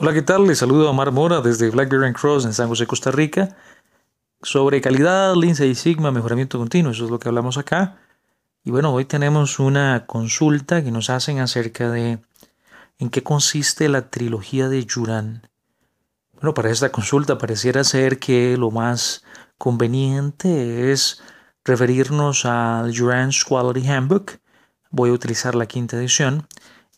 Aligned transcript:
Hola, 0.00 0.12
¿qué 0.12 0.22
tal? 0.22 0.46
Les 0.46 0.58
saludo 0.58 0.86
a 0.86 0.90
Omar 0.90 1.10
Mora 1.10 1.40
desde 1.40 1.70
Blackberry 1.70 2.12
Cross 2.12 2.44
en 2.44 2.54
San 2.54 2.68
José, 2.68 2.86
Costa 2.86 3.10
Rica. 3.10 3.56
Sobre 4.42 4.80
calidad, 4.80 5.34
Lean 5.34 5.56
Six 5.56 5.76
Sigma, 5.76 6.12
mejoramiento 6.12 6.56
continuo, 6.56 6.92
eso 6.92 7.06
es 7.06 7.10
lo 7.10 7.18
que 7.18 7.28
hablamos 7.28 7.58
acá. 7.58 7.98
Y 8.62 8.70
bueno, 8.70 8.94
hoy 8.94 9.06
tenemos 9.06 9.58
una 9.58 10.06
consulta 10.06 10.84
que 10.84 10.92
nos 10.92 11.10
hacen 11.10 11.40
acerca 11.40 11.90
de 11.90 12.20
en 13.00 13.10
qué 13.10 13.24
consiste 13.24 13.88
la 13.88 14.08
trilogía 14.08 14.68
de 14.68 14.86
Yuran. 14.86 15.48
Bueno, 16.34 16.54
para 16.54 16.70
esta 16.70 16.92
consulta 16.92 17.36
pareciera 17.36 17.82
ser 17.82 18.20
que 18.20 18.56
lo 18.56 18.70
más 18.70 19.24
conveniente 19.56 20.92
es 20.92 21.20
referirnos 21.64 22.44
al 22.44 22.96
Juran's 22.96 23.44
Quality 23.44 23.88
Handbook. 23.88 24.38
Voy 24.92 25.10
a 25.10 25.14
utilizar 25.14 25.56
la 25.56 25.66
quinta 25.66 25.96
edición. 25.96 26.46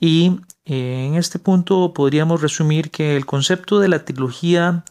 Y 0.00 0.40
en 0.68 1.14
este 1.14 1.38
punto 1.38 1.94
podríamos 1.94 2.42
resumir 2.42 2.90
que 2.90 3.16
el 3.16 3.24
concepto 3.24 3.80
de 3.80 3.88
la 3.88 4.04
trilogía 4.04 4.84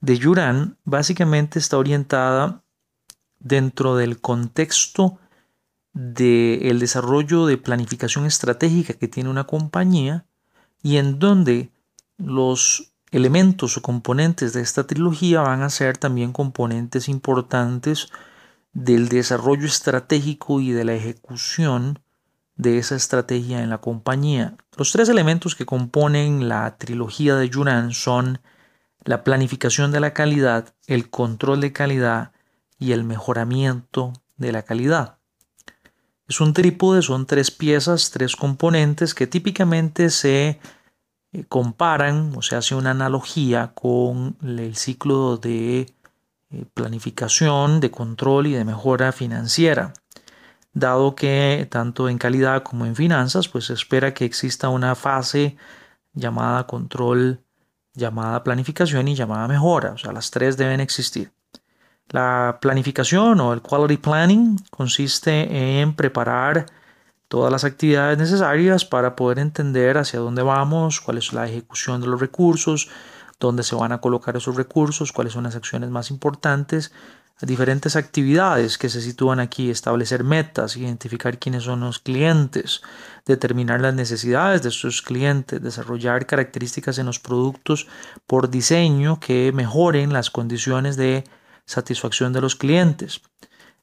de 0.00 0.16
Yuran 0.16 0.78
básicamente 0.84 1.58
está 1.58 1.76
orientada 1.76 2.62
dentro 3.38 3.96
del 3.96 4.18
contexto 4.20 5.18
del 5.92 6.78
desarrollo 6.78 7.44
de 7.44 7.58
planificación 7.58 8.24
estratégica 8.24 8.94
que 8.94 9.08
tiene 9.08 9.28
una 9.28 9.44
compañía 9.44 10.24
y 10.82 10.96
en 10.96 11.18
donde 11.18 11.70
los 12.16 12.92
elementos 13.10 13.76
o 13.76 13.82
componentes 13.82 14.54
de 14.54 14.62
esta 14.62 14.86
trilogía 14.86 15.42
van 15.42 15.62
a 15.62 15.68
ser 15.68 15.98
también 15.98 16.32
componentes 16.32 17.10
importantes 17.10 18.08
del 18.72 19.10
desarrollo 19.10 19.66
estratégico 19.66 20.60
y 20.60 20.70
de 20.70 20.84
la 20.84 20.94
ejecución 20.94 21.98
de 22.60 22.76
esa 22.76 22.94
estrategia 22.94 23.62
en 23.62 23.70
la 23.70 23.78
compañía. 23.78 24.54
Los 24.76 24.92
tres 24.92 25.08
elementos 25.08 25.54
que 25.54 25.64
componen 25.64 26.48
la 26.48 26.76
trilogía 26.76 27.36
de 27.36 27.48
Yuran 27.48 27.94
son 27.94 28.40
la 29.02 29.24
planificación 29.24 29.92
de 29.92 30.00
la 30.00 30.12
calidad, 30.12 30.74
el 30.86 31.08
control 31.08 31.62
de 31.62 31.72
calidad 31.72 32.32
y 32.78 32.92
el 32.92 33.02
mejoramiento 33.04 34.12
de 34.36 34.52
la 34.52 34.62
calidad. 34.62 35.16
Es 36.28 36.40
un 36.40 36.52
trípode, 36.52 37.00
son 37.00 37.26
tres 37.26 37.50
piezas, 37.50 38.10
tres 38.10 38.36
componentes 38.36 39.14
que 39.14 39.26
típicamente 39.26 40.10
se 40.10 40.60
eh, 41.32 41.44
comparan 41.48 42.32
o 42.36 42.42
se 42.42 42.56
hace 42.56 42.74
una 42.74 42.90
analogía 42.90 43.72
con 43.74 44.36
el 44.42 44.76
ciclo 44.76 45.38
de 45.38 45.92
eh, 46.50 46.64
planificación, 46.74 47.80
de 47.80 47.90
control 47.90 48.48
y 48.48 48.52
de 48.52 48.66
mejora 48.66 49.12
financiera 49.12 49.94
dado 50.72 51.14
que 51.14 51.66
tanto 51.70 52.08
en 52.08 52.18
calidad 52.18 52.62
como 52.62 52.86
en 52.86 52.96
finanzas, 52.96 53.48
pues 53.48 53.66
se 53.66 53.74
espera 53.74 54.14
que 54.14 54.24
exista 54.24 54.68
una 54.68 54.94
fase 54.94 55.56
llamada 56.12 56.66
control, 56.66 57.40
llamada 57.94 58.44
planificación 58.44 59.08
y 59.08 59.14
llamada 59.14 59.48
mejora, 59.48 59.92
o 59.92 59.98
sea, 59.98 60.12
las 60.12 60.30
tres 60.30 60.56
deben 60.56 60.80
existir. 60.80 61.32
La 62.08 62.58
planificación 62.60 63.40
o 63.40 63.52
el 63.52 63.62
quality 63.62 63.96
planning 63.96 64.56
consiste 64.70 65.80
en 65.80 65.94
preparar 65.94 66.66
todas 67.28 67.52
las 67.52 67.62
actividades 67.62 68.18
necesarias 68.18 68.84
para 68.84 69.14
poder 69.14 69.38
entender 69.38 69.96
hacia 69.96 70.18
dónde 70.18 70.42
vamos, 70.42 71.00
cuál 71.00 71.18
es 71.18 71.32
la 71.32 71.46
ejecución 71.46 72.00
de 72.00 72.08
los 72.08 72.20
recursos, 72.20 72.88
dónde 73.40 73.64
se 73.64 73.74
van 73.74 73.90
a 73.90 74.00
colocar 74.00 74.36
esos 74.36 74.54
recursos, 74.54 75.10
cuáles 75.10 75.32
son 75.32 75.44
las 75.44 75.56
acciones 75.56 75.90
más 75.90 76.10
importantes 76.10 76.92
diferentes 77.46 77.96
actividades 77.96 78.76
que 78.76 78.88
se 78.88 79.00
sitúan 79.00 79.40
aquí, 79.40 79.70
establecer 79.70 80.24
metas, 80.24 80.76
identificar 80.76 81.38
quiénes 81.38 81.64
son 81.64 81.80
los 81.80 81.98
clientes, 81.98 82.82
determinar 83.24 83.80
las 83.80 83.94
necesidades 83.94 84.62
de 84.62 84.70
sus 84.70 85.00
clientes, 85.00 85.62
desarrollar 85.62 86.26
características 86.26 86.98
en 86.98 87.06
los 87.06 87.18
productos 87.18 87.86
por 88.26 88.50
diseño 88.50 89.20
que 89.20 89.52
mejoren 89.52 90.12
las 90.12 90.30
condiciones 90.30 90.96
de 90.96 91.24
satisfacción 91.64 92.32
de 92.32 92.42
los 92.42 92.56
clientes. 92.56 93.22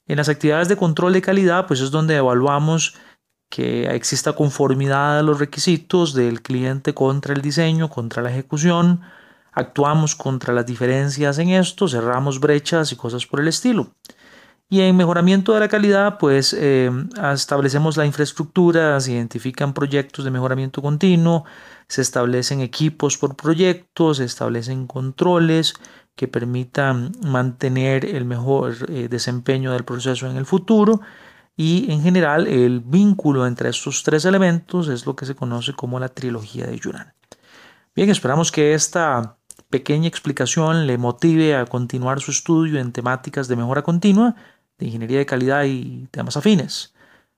En 0.07 0.17
las 0.17 0.29
actividades 0.29 0.67
de 0.67 0.77
control 0.77 1.13
de 1.13 1.21
calidad, 1.21 1.65
pues 1.67 1.81
es 1.81 1.89
donde 1.89 2.15
evaluamos 2.15 2.95
que 3.49 3.87
exista 3.87 4.33
conformidad 4.33 5.19
a 5.19 5.23
los 5.23 5.39
requisitos 5.39 6.13
del 6.13 6.41
cliente 6.41 6.93
contra 6.93 7.33
el 7.33 7.41
diseño, 7.41 7.89
contra 7.89 8.21
la 8.21 8.29
ejecución, 8.29 9.01
actuamos 9.57 10.15
contra 10.15 10.53
las 10.53 10.67
diferencias 10.67 11.39
en 11.39 11.49
esto, 11.49 11.87
cerramos 11.87 12.39
brechas 12.39 12.91
y 12.91 12.95
cosas 12.95 13.25
por 13.25 13.39
el 13.39 13.47
estilo. 13.47 13.89
Y 14.69 14.81
en 14.81 14.95
mejoramiento 14.95 15.53
de 15.53 15.61
la 15.61 15.67
calidad, 15.67 16.19
pues 16.19 16.53
eh, 16.53 16.91
establecemos 17.33 17.97
la 17.97 18.05
infraestructura, 18.05 18.99
se 18.99 19.13
identifican 19.13 19.73
proyectos 19.73 20.25
de 20.25 20.31
mejoramiento 20.31 20.81
continuo, 20.81 21.45
se 21.87 22.01
establecen 22.03 22.61
equipos 22.61 23.17
por 23.17 23.35
proyecto, 23.35 24.13
se 24.13 24.25
establecen 24.25 24.85
controles 24.85 25.73
que 26.15 26.27
permitan 26.27 27.13
mantener 27.25 28.05
el 28.05 28.25
mejor 28.25 28.75
eh, 28.89 29.07
desempeño 29.09 29.71
del 29.71 29.85
proceso 29.85 30.29
en 30.29 30.37
el 30.37 30.45
futuro 30.45 31.01
y 31.55 31.91
en 31.91 32.03
general 32.03 32.45
el 32.45 32.81
vínculo 32.81 33.47
entre 33.47 33.69
estos 33.69 34.03
tres 34.03 34.25
elementos 34.25 34.87
es 34.87 35.07
lo 35.07 35.15
que 35.15 35.25
se 35.25 35.33
conoce 35.33 35.73
como 35.73 35.99
la 35.99 36.09
trilogía 36.09 36.67
de 36.67 36.77
Yuran. 36.77 37.13
Bien, 37.95 38.11
esperamos 38.11 38.51
que 38.51 38.75
esta 38.75 39.36
pequeña 39.69 40.07
explicación 40.07 40.87
le 40.87 40.97
motive 40.97 41.55
a 41.55 41.65
continuar 41.65 42.21
su 42.21 42.31
estudio 42.31 42.79
en 42.79 42.91
temáticas 42.91 43.47
de 43.47 43.55
mejora 43.55 43.83
continua, 43.83 44.35
de 44.77 44.87
ingeniería 44.87 45.19
de 45.19 45.25
calidad 45.25 45.63
y 45.65 46.07
temas 46.11 46.37
afines. 46.37 46.93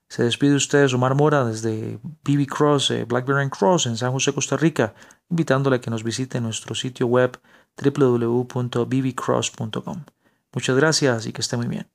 Se 0.10 0.24
despide 0.24 0.56
ustedes 0.56 0.94
Omar 0.94 1.16
Mora 1.16 1.46
desde 1.46 2.00
BB 2.24 2.48
Cross, 2.48 2.92
eh, 2.92 3.06
Blackberry 3.06 3.50
Cross 3.50 3.86
en 3.86 3.96
San 3.96 4.12
José, 4.12 4.34
Costa 4.34 4.58
Rica, 4.58 4.96
invitándole 5.30 5.76
a 5.76 5.82
que 5.82 5.92
nos 5.92 6.04
visite 6.04 6.42
nuestro 6.42 6.74
sitio 6.74 7.06
web 7.06 7.40
www.bbcross.com. 7.78 10.04
Muchas 10.52 10.76
gracias 10.76 11.28
y 11.28 11.32
que 11.32 11.42
esté 11.42 11.58
muy 11.58 11.68
bien. 11.68 11.88